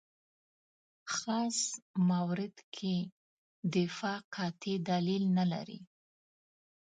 خاص 1.15 1.59
مورد 2.09 2.55
کې 2.75 2.95
دفاع 3.75 4.19
قاطع 4.35 4.75
دلیل 4.89 5.23
نه 5.37 5.45
لري. 5.51 5.79